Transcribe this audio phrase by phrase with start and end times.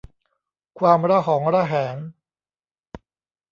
[0.79, 1.95] ความระหองระแหง